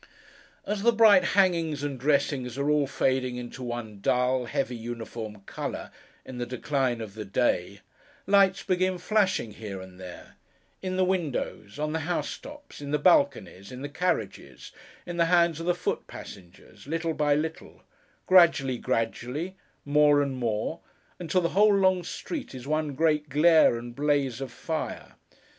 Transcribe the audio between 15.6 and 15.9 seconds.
the